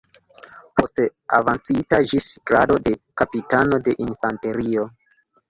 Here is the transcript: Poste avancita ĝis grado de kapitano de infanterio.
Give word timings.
Poste 0.79 1.03
avancita 1.39 1.99
ĝis 2.13 2.31
grado 2.53 2.79
de 2.89 2.95
kapitano 3.23 3.81
de 3.91 3.97
infanterio. 4.09 4.89